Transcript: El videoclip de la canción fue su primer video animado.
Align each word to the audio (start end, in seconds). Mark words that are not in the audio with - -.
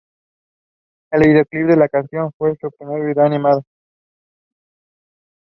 El 1.11 1.27
videoclip 1.29 1.67
de 1.67 1.77
la 1.77 1.87
canción 1.87 2.31
fue 2.35 2.55
su 2.59 2.71
primer 2.71 3.05
video 3.05 3.23
animado. 3.23 3.61